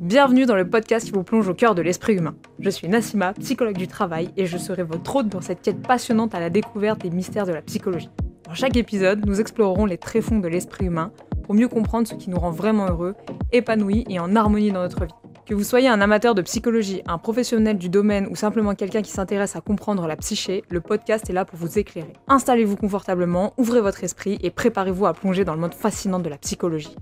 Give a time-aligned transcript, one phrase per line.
[0.00, 2.34] Bienvenue dans le podcast qui vous plonge au cœur de l'esprit humain.
[2.58, 6.34] Je suis Nassima, psychologue du travail, et je serai votre hôte dans cette quête passionnante
[6.34, 8.08] à la découverte des mystères de la psychologie.
[8.46, 12.30] Dans chaque épisode, nous explorerons les tréfonds de l'esprit humain pour mieux comprendre ce qui
[12.30, 13.14] nous rend vraiment heureux,
[13.52, 15.12] épanouis et en harmonie dans notre vie.
[15.44, 19.10] Que vous soyez un amateur de psychologie, un professionnel du domaine ou simplement quelqu'un qui
[19.10, 22.14] s'intéresse à comprendre la psyché, le podcast est là pour vous éclairer.
[22.26, 26.38] Installez-vous confortablement, ouvrez votre esprit et préparez-vous à plonger dans le monde fascinant de la
[26.38, 26.96] psychologie.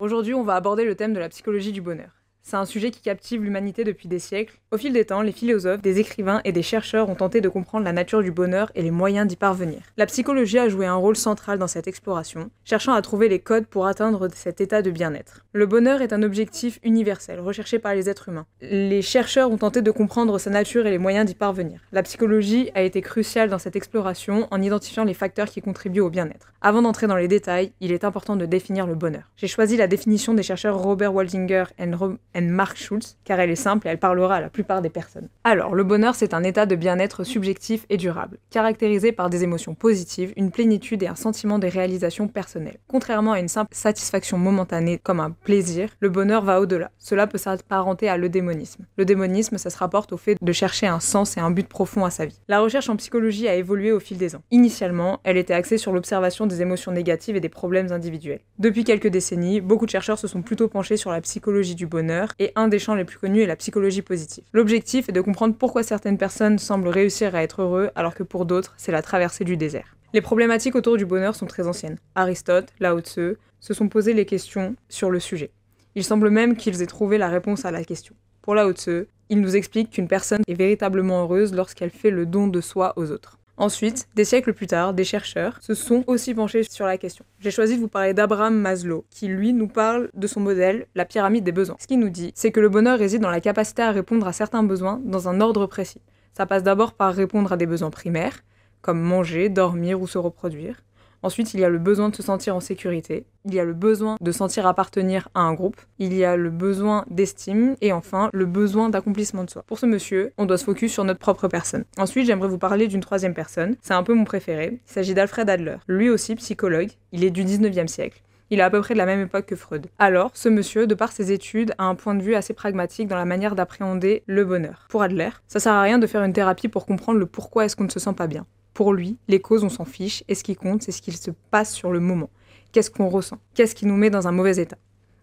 [0.00, 2.22] Aujourd'hui, on va aborder le thème de la psychologie du bonheur.
[2.42, 4.56] C'est un sujet qui captive l'humanité depuis des siècles.
[4.70, 7.86] Au fil des temps, les philosophes, des écrivains et des chercheurs ont tenté de comprendre
[7.86, 9.80] la nature du bonheur et les moyens d'y parvenir.
[9.96, 13.64] La psychologie a joué un rôle central dans cette exploration, cherchant à trouver les codes
[13.64, 15.46] pour atteindre cet état de bien-être.
[15.54, 18.44] Le bonheur est un objectif universel, recherché par les êtres humains.
[18.60, 21.80] Les chercheurs ont tenté de comprendre sa nature et les moyens d'y parvenir.
[21.90, 26.10] La psychologie a été cruciale dans cette exploration en identifiant les facteurs qui contribuent au
[26.10, 26.52] bien-être.
[26.60, 29.30] Avant d'entrer dans les détails, il est important de définir le bonheur.
[29.36, 33.86] J'ai choisi la définition des chercheurs Robert Waldinger et Mark Schultz, car elle est simple
[33.86, 34.50] et elle parlera à la
[34.82, 35.28] des personnes.
[35.44, 39.74] Alors, le bonheur, c'est un état de bien-être subjectif et durable, caractérisé par des émotions
[39.74, 42.78] positives, une plénitude et un sentiment de réalisation personnelle.
[42.86, 46.90] Contrairement à une simple satisfaction momentanée comme un plaisir, le bonheur va au-delà.
[46.98, 48.84] Cela peut s'apparenter à l'eudémonisme.
[48.96, 52.04] Le démonisme, ça se rapporte au fait de chercher un sens et un but profond
[52.04, 52.38] à sa vie.
[52.48, 54.42] La recherche en psychologie a évolué au fil des ans.
[54.50, 58.40] Initialement, elle était axée sur l'observation des émotions négatives et des problèmes individuels.
[58.58, 62.32] Depuis quelques décennies, beaucoup de chercheurs se sont plutôt penchés sur la psychologie du bonheur
[62.38, 64.44] et un des champs les plus connus est la psychologie positive.
[64.54, 68.46] L'objectif est de comprendre pourquoi certaines personnes semblent réussir à être heureux alors que pour
[68.46, 69.94] d'autres, c'est la traversée du désert.
[70.14, 71.98] Les problématiques autour du bonheur sont très anciennes.
[72.14, 75.50] Aristote, Lao Tse se sont posé les questions sur le sujet.
[75.94, 78.14] Il semble même qu'ils aient trouvé la réponse à la question.
[78.40, 82.46] Pour Lao Tse, il nous explique qu'une personne est véritablement heureuse lorsqu'elle fait le don
[82.46, 83.37] de soi aux autres.
[83.60, 87.24] Ensuite, des siècles plus tard, des chercheurs se sont aussi penchés sur la question.
[87.40, 91.04] J'ai choisi de vous parler d'Abraham Maslow, qui lui nous parle de son modèle, la
[91.04, 91.74] pyramide des besoins.
[91.80, 94.32] Ce qu'il nous dit, c'est que le bonheur réside dans la capacité à répondre à
[94.32, 96.00] certains besoins dans un ordre précis.
[96.34, 98.44] Ça passe d'abord par répondre à des besoins primaires,
[98.80, 100.76] comme manger, dormir ou se reproduire.
[101.22, 103.72] Ensuite, il y a le besoin de se sentir en sécurité, il y a le
[103.72, 108.30] besoin de sentir appartenir à un groupe, il y a le besoin d'estime et enfin
[108.32, 109.64] le besoin d'accomplissement de soi.
[109.66, 111.84] Pour ce monsieur, on doit se focus sur notre propre personne.
[111.96, 115.48] Ensuite, j'aimerais vous parler d'une troisième personne, c'est un peu mon préféré, il s'agit d'Alfred
[115.50, 115.76] Adler.
[115.88, 118.22] Lui aussi psychologue, il est du 19e siècle.
[118.50, 119.88] Il est à peu près de la même époque que Freud.
[119.98, 123.16] Alors, ce monsieur, de par ses études, a un point de vue assez pragmatique dans
[123.16, 124.86] la manière d'appréhender le bonheur.
[124.88, 127.76] Pour Adler, ça sert à rien de faire une thérapie pour comprendre le pourquoi est-ce
[127.76, 128.46] qu'on ne se sent pas bien.
[128.78, 131.32] Pour lui, les causes, on s'en fiche, et ce qui compte, c'est ce qu'il se
[131.50, 132.30] passe sur le moment.
[132.70, 133.38] Qu'est-ce qu'on ressent?
[133.54, 134.76] Qu'est-ce qui nous met dans un mauvais état?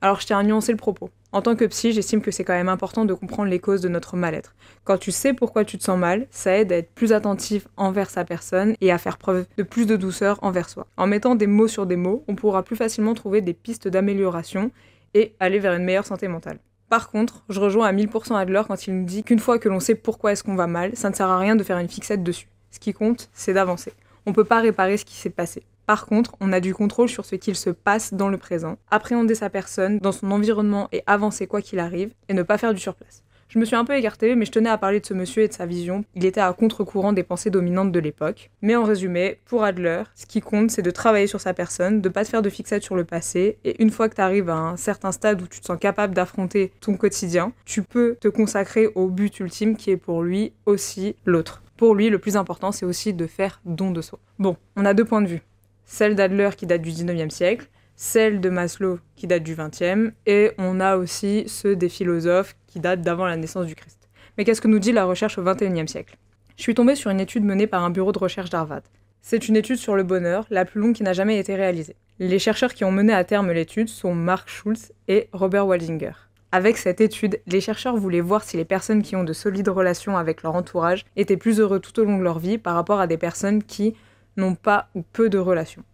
[0.00, 1.10] Alors je tiens à nuancer le propos.
[1.32, 3.88] En tant que psy, j'estime que c'est quand même important de comprendre les causes de
[3.88, 4.54] notre mal-être.
[4.84, 8.08] Quand tu sais pourquoi tu te sens mal, ça aide à être plus attentif envers
[8.08, 10.86] sa personne et à faire preuve de plus de douceur envers soi.
[10.96, 14.70] En mettant des mots sur des mots, on pourra plus facilement trouver des pistes d'amélioration
[15.14, 16.60] et aller vers une meilleure santé mentale.
[16.88, 19.80] Par contre, je rejoins à 1000% Adler quand il nous dit qu'une fois que l'on
[19.80, 22.22] sait pourquoi est-ce qu'on va mal, ça ne sert à rien de faire une fixette
[22.22, 22.46] dessus.
[22.70, 23.92] Ce qui compte, c'est d'avancer.
[24.26, 25.62] On ne peut pas réparer ce qui s'est passé.
[25.86, 29.34] Par contre, on a du contrôle sur ce qu'il se passe dans le présent, appréhender
[29.34, 32.80] sa personne dans son environnement et avancer quoi qu'il arrive, et ne pas faire du
[32.80, 33.24] surplace.
[33.48, 35.48] Je me suis un peu écartée, mais je tenais à parler de ce monsieur et
[35.48, 36.04] de sa vision.
[36.14, 38.52] Il était à contre-courant des pensées dominantes de l'époque.
[38.62, 42.08] Mais en résumé, pour Adler, ce qui compte, c'est de travailler sur sa personne, de
[42.08, 44.56] pas te faire de fixette sur le passé, et une fois que tu arrives à
[44.56, 48.86] un certain stade où tu te sens capable d'affronter ton quotidien, tu peux te consacrer
[48.94, 51.60] au but ultime qui est pour lui aussi l'autre.
[51.80, 54.18] Pour lui, le plus important, c'est aussi de faire don de soi.
[54.38, 55.40] Bon, on a deux points de vue.
[55.86, 60.52] Celle d'Adler qui date du 19e siècle, celle de Maslow qui date du 20e, et
[60.58, 64.10] on a aussi ceux des philosophes qui datent d'avant la naissance du Christ.
[64.36, 66.18] Mais qu'est-ce que nous dit la recherche au 21e siècle?
[66.58, 68.82] Je suis tombée sur une étude menée par un bureau de recherche d'Harvard.
[69.22, 71.96] C'est une étude sur le bonheur, la plus longue qui n'a jamais été réalisée.
[72.18, 76.12] Les chercheurs qui ont mené à terme l'étude sont Mark Schultz et Robert Waldinger.
[76.52, 80.16] Avec cette étude, les chercheurs voulaient voir si les personnes qui ont de solides relations
[80.16, 83.06] avec leur entourage étaient plus heureux tout au long de leur vie par rapport à
[83.06, 83.94] des personnes qui
[84.36, 85.84] n'ont pas ou peu de relations.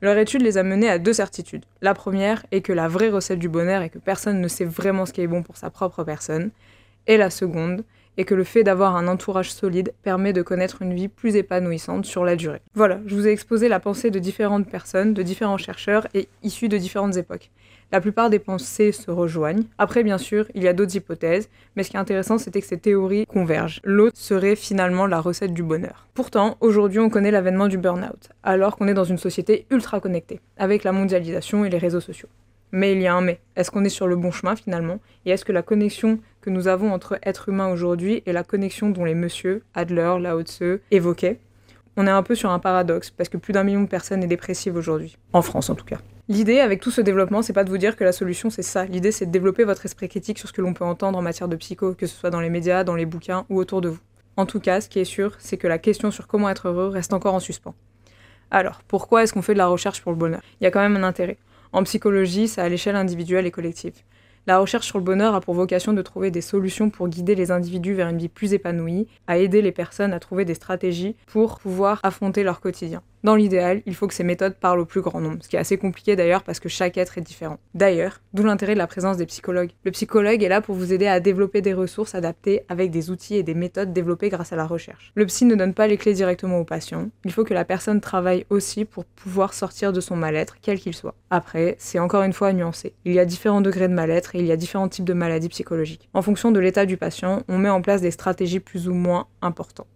[0.00, 1.66] Leur étude les a menés à deux certitudes.
[1.82, 5.04] La première est que la vraie recette du bonheur est que personne ne sait vraiment
[5.04, 6.50] ce qui est bon pour sa propre personne.
[7.06, 7.84] Et la seconde
[8.16, 12.06] est que le fait d'avoir un entourage solide permet de connaître une vie plus épanouissante
[12.06, 12.60] sur la durée.
[12.74, 16.68] Voilà, je vous ai exposé la pensée de différentes personnes, de différents chercheurs et issus
[16.68, 17.50] de différentes époques.
[17.92, 19.64] La plupart des pensées se rejoignent.
[19.76, 22.66] Après, bien sûr, il y a d'autres hypothèses, mais ce qui est intéressant, c'était que
[22.66, 23.82] ces théories convergent.
[23.84, 26.08] L'autre serait finalement la recette du bonheur.
[26.14, 30.40] Pourtant, aujourd'hui, on connaît l'avènement du burn-out, alors qu'on est dans une société ultra connectée,
[30.56, 32.30] avec la mondialisation et les réseaux sociaux.
[32.70, 33.40] Mais il y a un mais.
[33.56, 34.98] Est-ce qu'on est sur le bon chemin finalement?
[35.26, 38.88] Et est-ce que la connexion que nous avons entre êtres humains aujourd'hui est la connexion
[38.88, 41.40] dont les messieurs, Adler, Lao Tse, évoquaient?
[41.98, 44.28] On est un peu sur un paradoxe, parce que plus d'un million de personnes est
[44.28, 45.98] dépressive aujourd'hui, en France en tout cas.
[46.32, 48.86] L'idée avec tout ce développement, c'est pas de vous dire que la solution c'est ça.
[48.86, 51.46] L'idée c'est de développer votre esprit critique sur ce que l'on peut entendre en matière
[51.46, 53.98] de psycho, que ce soit dans les médias, dans les bouquins ou autour de vous.
[54.38, 56.88] En tout cas, ce qui est sûr, c'est que la question sur comment être heureux
[56.88, 57.74] reste encore en suspens.
[58.50, 60.40] Alors, pourquoi est-ce qu'on fait de la recherche pour le bonheur?
[60.58, 61.36] Il y a quand même un intérêt.
[61.70, 64.00] En psychologie, c'est à l'échelle individuelle et collective.
[64.46, 67.50] La recherche sur le bonheur a pour vocation de trouver des solutions pour guider les
[67.50, 71.58] individus vers une vie plus épanouie, à aider les personnes à trouver des stratégies pour
[71.58, 73.02] pouvoir affronter leur quotidien.
[73.24, 75.60] Dans l'idéal, il faut que ces méthodes parlent au plus grand nombre, ce qui est
[75.60, 77.58] assez compliqué d'ailleurs parce que chaque être est différent.
[77.72, 79.70] D'ailleurs, d'où l'intérêt de la présence des psychologues.
[79.84, 83.36] Le psychologue est là pour vous aider à développer des ressources adaptées avec des outils
[83.36, 85.12] et des méthodes développées grâce à la recherche.
[85.14, 88.00] Le psy ne donne pas les clés directement au patient, il faut que la personne
[88.00, 91.14] travaille aussi pour pouvoir sortir de son mal-être, quel qu'il soit.
[91.30, 92.92] Après, c'est encore une fois nuancé.
[93.04, 95.48] Il y a différents degrés de mal-être et il y a différents types de maladies
[95.48, 96.08] psychologiques.
[96.12, 99.28] En fonction de l'état du patient, on met en place des stratégies plus ou moins
[99.42, 99.86] importantes.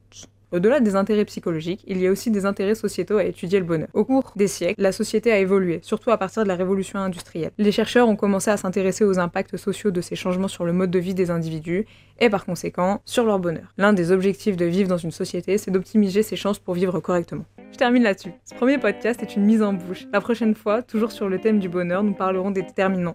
[0.53, 3.89] Au-delà des intérêts psychologiques, il y a aussi des intérêts sociétaux à étudier le bonheur.
[3.95, 7.51] Au cours des siècles, la société a évolué, surtout à partir de la révolution industrielle.
[7.59, 10.93] Les chercheurs ont commencé à s'intéresser aux impacts sociaux de ces changements sur le mode
[10.93, 11.87] de vie des individus
[12.21, 13.73] et par conséquent sur leur bonheur.
[13.77, 17.45] L'un des objectifs de vivre dans une société, c'est d'optimiser ses chances pour vivre correctement.
[17.73, 18.31] Je termine là-dessus.
[18.45, 20.07] Ce premier podcast est une mise en bouche.
[20.13, 23.15] La prochaine fois, toujours sur le thème du bonheur, nous parlerons des déterminants